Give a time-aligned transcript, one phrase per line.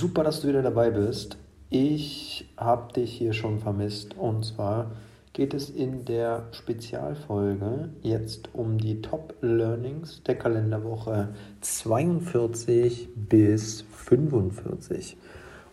[0.00, 1.36] Super, dass du wieder dabei bist.
[1.68, 4.92] Ich habe dich hier schon vermisst und zwar
[5.34, 15.18] geht es in der Spezialfolge jetzt um die Top Learnings der Kalenderwoche 42 bis 45.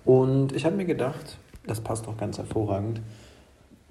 [0.04, 3.00] Und ich habe mir gedacht, das passt doch ganz hervorragend.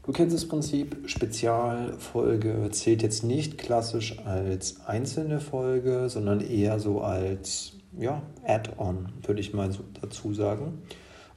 [0.04, 7.00] Du kennst das Prinzip, Spezialfolge zählt jetzt nicht klassisch als einzelne Folge, sondern eher so
[7.00, 10.82] als ja, Add-on, würde ich mal so dazu sagen.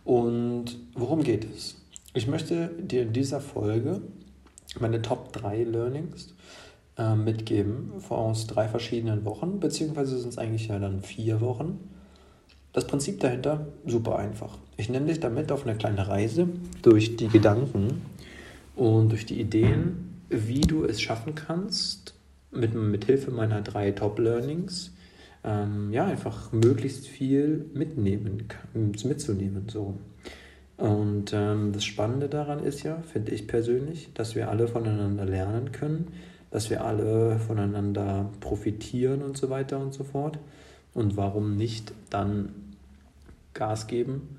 [0.03, 1.75] Und worum geht es?
[2.13, 4.01] Ich möchte dir in dieser Folge
[4.79, 6.33] meine Top 3 Learnings
[6.97, 11.79] äh, mitgeben aus drei verschiedenen Wochen, beziehungsweise sind es eigentlich ja dann vier Wochen.
[12.73, 14.57] Das Prinzip dahinter, super einfach.
[14.77, 16.47] Ich nenne dich damit auf eine kleine Reise
[16.81, 18.01] durch die Gedanken
[18.75, 22.13] und durch die Ideen, wie du es schaffen kannst,
[22.51, 24.91] mit, mit Hilfe meiner drei Top-Learnings
[25.43, 29.69] ähm, ja, einfach möglichst viel mitnehmen, mitzunehmen.
[29.69, 29.95] So.
[30.77, 35.71] Und ähm, das Spannende daran ist ja, finde ich persönlich, dass wir alle voneinander lernen
[35.71, 36.07] können,
[36.51, 40.39] dass wir alle voneinander profitieren und so weiter und so fort.
[40.93, 42.53] Und warum nicht dann
[43.53, 44.37] Gas geben,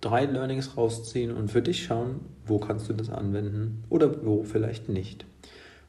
[0.00, 4.88] drei Learnings rausziehen und für dich schauen, wo kannst du das anwenden oder wo vielleicht
[4.88, 5.24] nicht.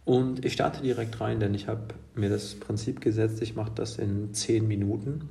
[0.10, 4.00] Und ich starte direkt rein, denn ich habe mir das Prinzip gesetzt, ich mache das
[4.00, 5.30] in 10 Minuten.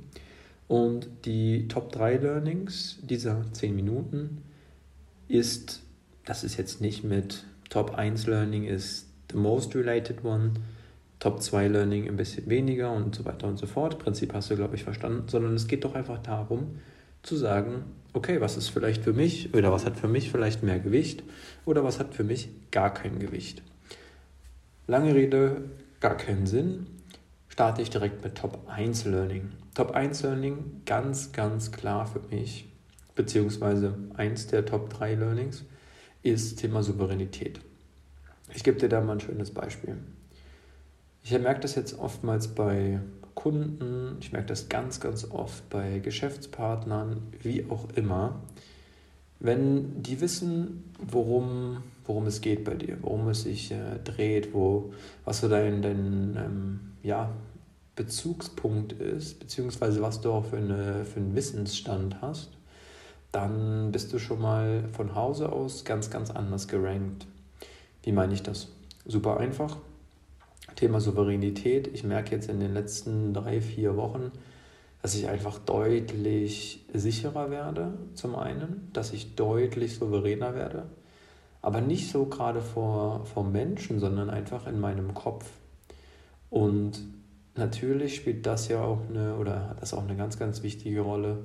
[0.69, 4.41] Und die Top 3 Learnings dieser 10 Minuten
[5.27, 5.81] ist,
[6.23, 10.53] das ist jetzt nicht mit Top 1 Learning ist the most related one,
[11.19, 13.99] Top 2 Learning ein bisschen weniger und so weiter und so fort.
[13.99, 16.79] Prinzip hast du, glaube ich, verstanden, sondern es geht doch einfach darum,
[17.21, 17.83] zu sagen,
[18.13, 21.21] okay, was ist vielleicht für mich oder was hat für mich vielleicht mehr Gewicht
[21.65, 23.61] oder was hat für mich gar kein Gewicht.
[24.89, 25.69] Lange Rede,
[25.99, 26.87] gar keinen Sinn.
[27.47, 29.51] Starte ich direkt mit Top 1 Learning.
[29.75, 32.73] Top 1 Learning ganz, ganz klar für mich,
[33.13, 35.63] beziehungsweise eins der Top 3 Learnings,
[36.23, 37.59] ist Thema Souveränität.
[38.55, 39.95] Ich gebe dir da mal ein schönes Beispiel.
[41.21, 42.99] Ich merke das jetzt oftmals bei
[43.35, 48.41] Kunden, ich merke das ganz, ganz oft bei Geschäftspartnern, wie auch immer.
[49.39, 54.93] Wenn die wissen, worum, worum es geht bei dir, worum es sich äh, dreht, wo,
[55.23, 57.31] was so dein, dein ähm, ja,
[57.95, 62.49] Bezugspunkt ist, beziehungsweise was du auch für, eine, für einen Wissensstand hast,
[63.31, 67.27] dann bist du schon mal von Hause aus ganz, ganz anders gerankt.
[68.03, 68.69] Wie meine ich das?
[69.05, 69.77] Super einfach.
[70.75, 71.89] Thema Souveränität.
[71.93, 74.31] Ich merke jetzt in den letzten drei, vier Wochen,
[75.01, 80.89] dass ich einfach deutlich sicherer werde, zum einen, dass ich deutlich souveräner werde,
[81.61, 85.49] aber nicht so gerade vor, vor Menschen, sondern einfach in meinem Kopf.
[86.49, 86.99] Und
[87.55, 91.39] natürlich spielt das ja auch eine, oder hat das auch eine ganz, ganz wichtige Rolle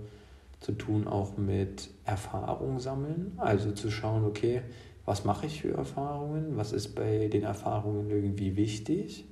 [0.60, 4.62] zu tun, auch mit Erfahrung sammeln, also zu schauen, okay,
[5.04, 9.26] was mache ich für Erfahrungen, was ist bei den Erfahrungen irgendwie wichtig?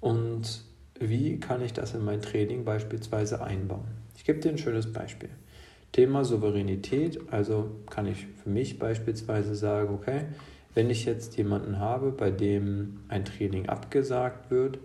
[0.00, 0.62] Und
[1.00, 3.86] wie kann ich das in mein Training beispielsweise einbauen?
[4.16, 5.30] Ich gebe dir ein schönes Beispiel.
[5.92, 10.22] Thema Souveränität, also kann ich für mich beispielsweise sagen, okay,
[10.74, 14.78] wenn ich jetzt jemanden habe, bei dem ein Training abgesagt wird,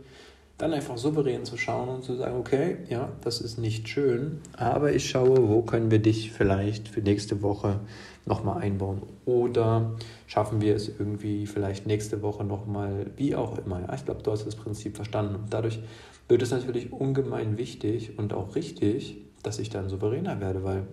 [0.61, 4.93] dann einfach souverän zu schauen und zu sagen, okay, ja, das ist nicht schön, aber
[4.93, 7.79] ich schaue, wo können wir dich vielleicht für nächste Woche
[8.27, 9.95] nochmal einbauen oder
[10.27, 13.81] schaffen wir es irgendwie vielleicht nächste Woche nochmal, wie auch immer.
[13.81, 15.79] Ja, ich glaube, du hast das Prinzip verstanden und dadurch
[16.27, 20.83] wird es natürlich ungemein wichtig und auch richtig, dass ich dann souveräner werde, weil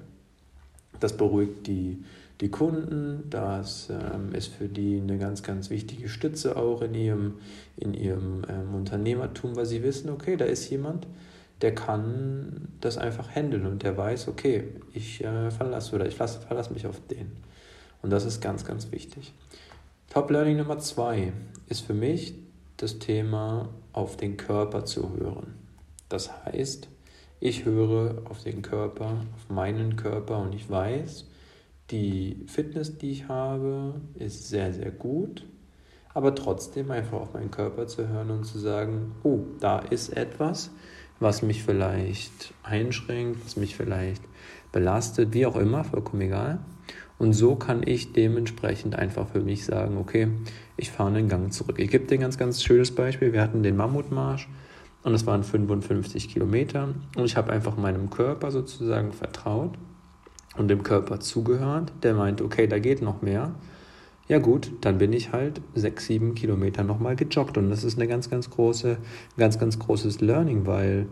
[1.00, 2.02] das beruhigt die,
[2.40, 7.34] die Kunden, das ähm, ist für die eine ganz, ganz wichtige Stütze auch in ihrem,
[7.76, 11.06] in ihrem ähm, Unternehmertum, weil sie wissen, okay, da ist jemand,
[11.62, 16.40] der kann das einfach handeln und der weiß, okay, ich äh, verlasse oder ich verlasse,
[16.40, 17.32] verlasse mich auf den.
[18.02, 19.34] Und das ist ganz, ganz wichtig.
[20.08, 21.32] Top Learning Nummer zwei
[21.68, 22.34] ist für mich
[22.76, 25.54] das Thema auf den Körper zu hören.
[26.08, 26.88] Das heißt,
[27.40, 31.26] ich höre auf den Körper, auf meinen Körper und ich weiß,
[31.90, 35.46] die Fitness, die ich habe, ist sehr, sehr gut.
[36.14, 40.70] Aber trotzdem einfach auf meinen Körper zu hören und zu sagen, oh, da ist etwas,
[41.20, 44.22] was mich vielleicht einschränkt, was mich vielleicht
[44.72, 46.58] belastet, wie auch immer, vollkommen egal.
[47.18, 50.28] Und so kann ich dementsprechend einfach für mich sagen, okay,
[50.76, 51.78] ich fahre einen Gang zurück.
[51.78, 53.32] Ich gebe dir ein ganz, ganz schönes Beispiel.
[53.32, 54.48] Wir hatten den Mammutmarsch
[55.02, 59.72] und es waren 55 Kilometer und ich habe einfach meinem Körper sozusagen vertraut
[60.56, 61.92] und dem Körper zugehört.
[62.02, 63.54] Der meinte, okay, da geht noch mehr.
[64.28, 68.06] Ja gut, dann bin ich halt sechs, sieben Kilometer nochmal gejoggt und das ist eine
[68.06, 68.98] ganz, ganz große,
[69.38, 71.06] ganz, ganz großes Learning, weil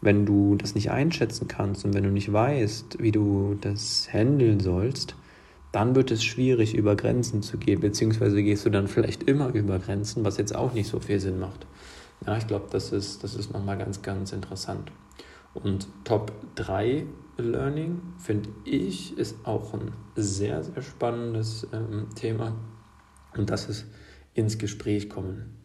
[0.00, 4.60] wenn du das nicht einschätzen kannst und wenn du nicht weißt, wie du das handeln
[4.60, 5.16] sollst,
[5.72, 9.78] dann wird es schwierig, über Grenzen zu gehen, beziehungsweise gehst du dann vielleicht immer über
[9.78, 11.66] Grenzen, was jetzt auch nicht so viel Sinn macht.
[12.26, 14.92] Ja, ich glaube, das ist, das ist nochmal ganz, ganz interessant.
[15.54, 17.06] Und Top 3
[17.38, 22.54] Learning, finde ich, ist auch ein sehr, sehr spannendes ähm, Thema.
[23.36, 23.86] Und das ist
[24.34, 25.56] ins Gespräch kommen.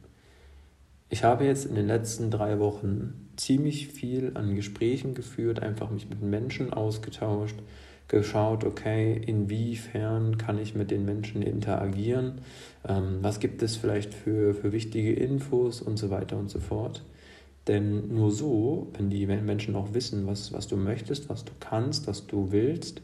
[1.09, 6.09] Ich habe jetzt in den letzten drei Wochen ziemlich viel an Gesprächen geführt, einfach mich
[6.09, 7.57] mit Menschen ausgetauscht,
[8.07, 12.41] geschaut, okay, inwiefern kann ich mit den Menschen interagieren,
[12.87, 17.03] ähm, was gibt es vielleicht für, für wichtige Infos und so weiter und so fort.
[17.67, 22.05] Denn nur so, wenn die Menschen auch wissen, was, was du möchtest, was du kannst,
[22.07, 23.01] was du willst,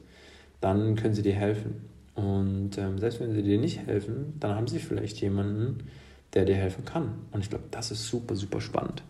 [0.60, 1.90] dann können sie dir helfen.
[2.14, 5.88] Und ähm, selbst wenn sie dir nicht helfen, dann haben sie vielleicht jemanden,
[6.34, 7.14] der dir helfen kann.
[7.32, 9.04] Und ich glaube, das ist super, super spannend.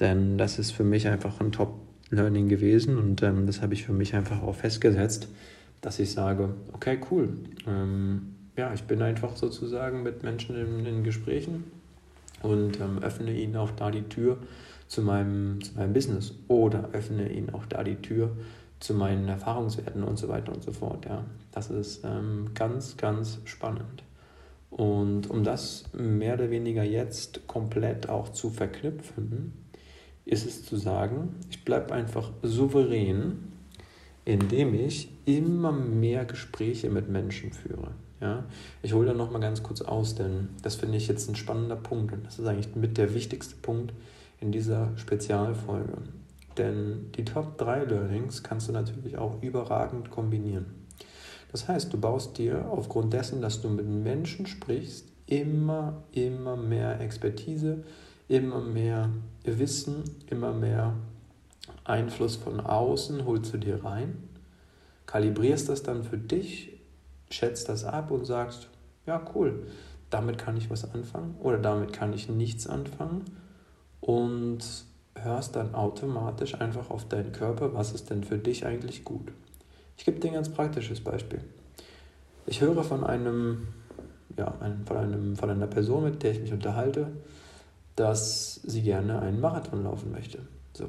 [0.00, 1.52] Denn das ist für mich einfach ein
[2.04, 5.28] Top-Learning gewesen und ähm, das habe ich für mich einfach auch festgesetzt,
[5.80, 7.30] dass ich sage, okay, cool.
[7.66, 11.64] Ähm, ja, ich bin einfach sozusagen mit Menschen in, in Gesprächen
[12.42, 14.38] und ähm, öffne ihnen auch da die Tür
[14.86, 18.30] zu meinem, zu meinem Business oder öffne ihnen auch da die Tür
[18.80, 21.06] zu meinen Erfahrungswerten und so weiter und so fort.
[21.06, 24.04] Ja, das ist ähm, ganz, ganz spannend.
[24.70, 29.63] Und um das mehr oder weniger jetzt komplett auch zu verknüpfen,
[30.24, 33.52] ist es zu sagen, ich bleibe einfach souverän,
[34.24, 37.92] indem ich immer mehr Gespräche mit Menschen führe.
[38.20, 38.44] Ja,
[38.82, 42.12] ich hole da nochmal ganz kurz aus, denn das finde ich jetzt ein spannender Punkt
[42.12, 43.92] und das ist eigentlich mit der wichtigste Punkt,
[44.40, 45.94] in dieser Spezialfolge.
[46.56, 50.66] Denn die Top 3 Learnings kannst du natürlich auch überragend kombinieren.
[51.50, 57.00] Das heißt, du baust dir aufgrund dessen, dass du mit Menschen sprichst, immer, immer mehr
[57.00, 57.84] Expertise,
[58.28, 59.10] immer mehr
[59.44, 60.94] Wissen, immer mehr
[61.84, 64.28] Einfluss von außen holst du dir rein,
[65.06, 66.72] kalibrierst das dann für dich,
[67.30, 68.68] schätzt das ab und sagst,
[69.06, 69.66] ja cool,
[70.10, 73.24] damit kann ich was anfangen oder damit kann ich nichts anfangen
[74.00, 74.60] und
[75.14, 79.32] hörst dann automatisch einfach auf deinen Körper, was ist denn für dich eigentlich gut.
[79.96, 81.40] Ich gebe dir ein ganz praktisches Beispiel.
[82.46, 83.68] Ich höre von einem,
[84.36, 84.54] ja,
[84.86, 87.08] von, einem, von einer Person, mit der ich mich unterhalte,
[87.96, 90.40] dass sie gerne einen Marathon laufen möchte.
[90.72, 90.88] So.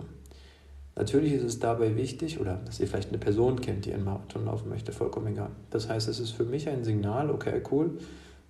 [0.95, 4.45] Natürlich ist es dabei wichtig, oder dass ihr vielleicht eine Person kennt, die einen Marathon
[4.45, 5.49] laufen möchte, vollkommen egal.
[5.69, 7.97] Das heißt, es ist für mich ein Signal, okay, cool,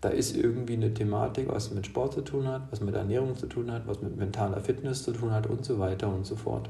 [0.01, 3.47] da ist irgendwie eine Thematik, was mit Sport zu tun hat, was mit Ernährung zu
[3.47, 6.69] tun hat, was mit mentaler Fitness zu tun hat und so weiter und so fort.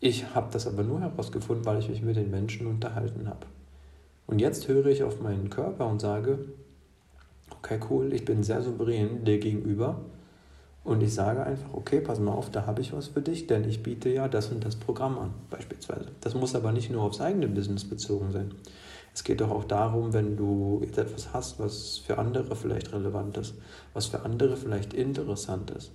[0.00, 3.46] Ich habe das aber nur herausgefunden, weil ich mich mit den Menschen unterhalten habe.
[4.26, 6.38] Und jetzt höre ich auf meinen Körper und sage,
[7.50, 10.00] okay, cool, ich bin sehr souverän dir gegenüber.
[10.86, 13.68] Und ich sage einfach, okay, pass mal auf, da habe ich was für dich, denn
[13.68, 16.06] ich biete ja das und das Programm an, beispielsweise.
[16.20, 18.52] Das muss aber nicht nur aufs eigene Business bezogen sein.
[19.12, 23.36] Es geht doch auch darum, wenn du jetzt etwas hast, was für andere vielleicht relevant
[23.36, 23.54] ist,
[23.94, 25.90] was für andere vielleicht interessant ist.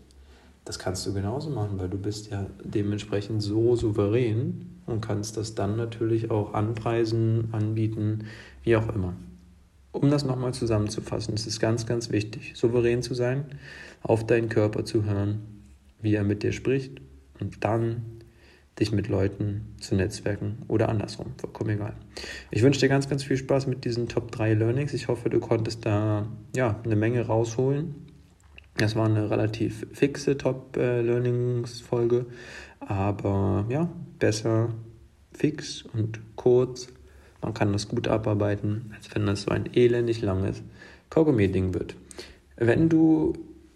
[0.66, 5.56] Das kannst du genauso machen, weil du bist ja dementsprechend so souverän und kannst das
[5.56, 8.26] dann natürlich auch anpreisen, anbieten,
[8.64, 9.14] wie auch immer.
[9.92, 13.46] Um das nochmal zusammenzufassen, es ist ganz, ganz wichtig, souverän zu sein,
[14.02, 15.40] auf deinen Körper zu hören,
[16.02, 17.02] wie er mit dir spricht
[17.40, 18.22] und dann
[18.80, 21.94] dich mit Leuten zu netzwerken oder andersrum, vollkommen egal.
[22.52, 24.94] Ich wünsche dir ganz, ganz viel Spaß mit diesen Top 3 Learnings.
[24.94, 27.96] Ich hoffe, du konntest da ja, eine Menge rausholen.
[28.78, 32.26] Das war eine relativ fixe Top Learnings Folge,
[32.80, 34.70] aber ja, besser
[35.34, 36.88] fix und kurz.
[37.42, 40.62] Man kann das gut abarbeiten, als wenn das so ein elendig langes
[41.10, 41.96] Kaugummi-Ding wird.
[42.56, 43.34] Wenn du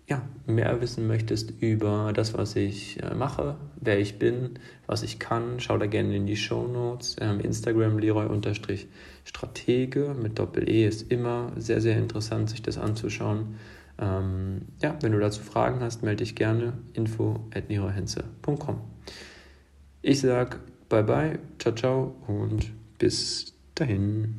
[0.08, 5.18] ja, mehr wissen möchtest über das, was ich äh, mache, wer ich bin, was ich
[5.18, 7.16] kann, schau da gerne in die Show Notes.
[7.20, 13.56] Ähm, Instagram Leroy-Stratege mit Doppel-E ist immer sehr, sehr interessant, sich das anzuschauen.
[13.98, 17.64] Ähm, ja, wenn du dazu Fragen hast, melde dich gerne info at.
[20.04, 24.32] Ich sag bye bye, ciao, ciao und bis dahin.